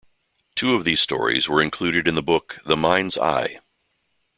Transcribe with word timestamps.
Two 0.55 0.73
of 0.73 0.83
these 0.83 0.99
stories 0.99 1.47
were 1.47 1.61
included 1.61 2.07
in 2.07 2.15
the 2.15 2.23
book 2.23 2.57
The 2.65 2.75
Mind's 2.75 3.19
I. 3.19 3.59